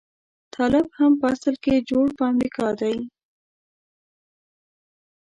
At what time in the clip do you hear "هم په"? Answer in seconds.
0.97-1.25